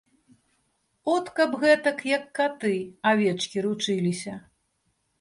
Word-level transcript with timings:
От 1.15 1.25
каб 1.41 1.51
гэтак, 1.65 2.03
як 2.15 2.23
каты, 2.41 2.75
авечкі 3.13 3.57
ручыліся. 3.71 4.33